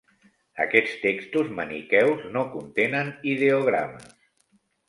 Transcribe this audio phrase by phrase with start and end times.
[0.63, 4.13] Aquests textos maniqueus no contenen ideogrames.